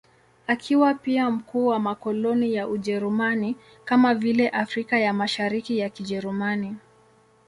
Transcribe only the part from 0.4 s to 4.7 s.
Akiwa pia mkuu wa makoloni ya Ujerumani, kama vile